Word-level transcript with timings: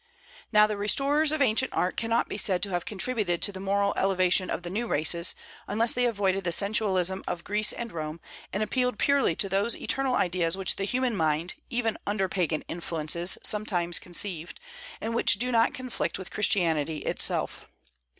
Now 0.51 0.65
the 0.65 0.77
restorers 0.77 1.31
of 1.31 1.43
ancient 1.43 1.71
art 1.75 1.95
cannot 1.95 2.27
be 2.27 2.35
said 2.35 2.63
to 2.63 2.71
have 2.71 2.87
contributed 2.87 3.39
to 3.43 3.51
the 3.51 3.59
moral 3.59 3.93
elevation 3.95 4.49
of 4.49 4.63
the 4.63 4.71
new 4.71 4.87
races, 4.87 5.35
unless 5.67 5.93
they 5.93 6.05
avoided 6.05 6.43
the 6.43 6.51
sensualism 6.51 7.23
of 7.27 7.43
Greece 7.43 7.71
and 7.71 7.91
Rome, 7.91 8.19
and 8.51 8.63
appealed 8.63 8.97
purely 8.97 9.35
to 9.35 9.47
those 9.47 9.77
eternal 9.77 10.15
ideas 10.15 10.57
which 10.57 10.77
the 10.77 10.85
human 10.85 11.15
mind, 11.15 11.53
even 11.69 11.99
under 12.07 12.27
Pagan 12.27 12.63
influences, 12.63 13.37
sometimes 13.43 13.99
conceived, 13.99 14.59
and 14.99 15.13
which 15.13 15.35
do 15.35 15.51
not 15.51 15.75
conflict 15.75 16.17
with 16.17 16.31
Christianity 16.31 17.03
itself. 17.03 17.67